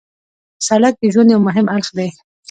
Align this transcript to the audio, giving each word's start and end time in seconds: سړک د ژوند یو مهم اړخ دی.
سړک 0.67 0.93
د 0.99 1.03
ژوند 1.13 1.29
یو 1.33 1.41
مهم 1.47 1.65
اړخ 1.75 1.89
دی. 1.97 2.09